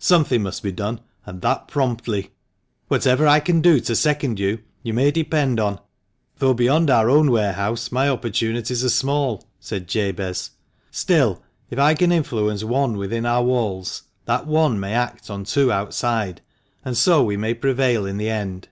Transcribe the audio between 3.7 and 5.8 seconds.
to second you, you may depend on,